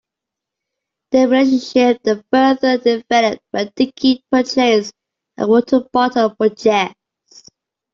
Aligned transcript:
Their 1.11 1.27
relationship 1.27 2.01
then 2.01 2.23
further 2.33 2.79
developed 2.79 3.43
when 3.51 3.71
Dicky 3.75 4.23
purchased 4.31 4.95
a 5.37 5.45
water 5.47 5.81
bottle 5.93 6.33
for 6.35 6.49
Jess. 6.49 6.95